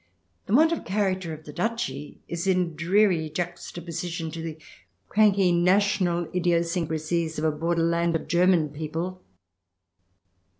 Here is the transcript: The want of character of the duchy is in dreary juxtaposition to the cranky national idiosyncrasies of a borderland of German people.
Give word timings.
The 0.47 0.55
want 0.55 0.71
of 0.71 0.83
character 0.83 1.31
of 1.31 1.45
the 1.45 1.53
duchy 1.53 2.21
is 2.27 2.47
in 2.47 2.75
dreary 2.75 3.29
juxtaposition 3.29 4.31
to 4.31 4.41
the 4.41 4.57
cranky 5.07 5.51
national 5.51 6.23
idiosyncrasies 6.33 7.37
of 7.37 7.45
a 7.45 7.51
borderland 7.51 8.15
of 8.15 8.27
German 8.27 8.69
people. 8.69 9.21